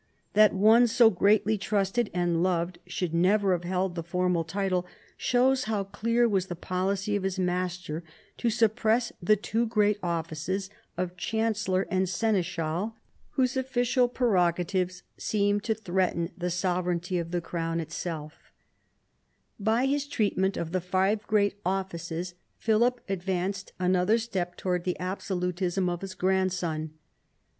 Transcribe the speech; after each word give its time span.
That 0.33 0.51
one 0.51 0.87
so 0.87 1.11
greatly 1.11 1.59
trusted 1.59 2.09
and 2.11 2.41
loved 2.41 2.79
should 2.87 3.13
never 3.13 3.51
have 3.51 3.63
held 3.65 3.93
the 3.93 4.01
formal 4.01 4.43
title 4.43 4.87
shows 5.15 5.65
how 5.65 5.83
clear 5.83 6.27
was 6.27 6.47
the 6.47 6.55
policy 6.55 7.15
of 7.15 7.21
his 7.21 7.37
master 7.37 8.03
to 8.37 8.49
suppress 8.49 9.11
the 9.21 9.35
two 9.35 9.67
great 9.67 9.99
offices 10.01 10.71
of 10.97 11.17
chancellor 11.17 11.85
and 11.91 12.09
seneschal, 12.09 12.95
whose 13.33 13.55
official 13.55 14.07
prerogatives 14.07 15.03
seemed 15.19 15.63
to 15.65 15.75
threaten 15.75 16.31
the 16.35 16.49
sovereignty 16.49 17.19
of 17.19 17.29
the 17.29 17.39
crown 17.39 17.79
itself, 17.79 18.51
K 19.63 19.65
130 19.65 19.65
PHILIP 19.67 19.93
AUGUSTUS 19.93 20.09
chap. 20.09 20.15
By 20.15 20.25
his 20.25 20.31
treatment 20.31 20.57
of 20.57 20.71
the 20.71 20.81
five 20.81 21.27
great 21.27 21.59
offices 21.63 22.33
Philip 22.57 23.01
advanced 23.07 23.73
another 23.77 24.17
step 24.17 24.57
towards 24.57 24.83
the 24.85 24.97
absolutism 24.99 25.87
of 25.89 26.01
his 26.01 26.15
grandson. 26.15 26.95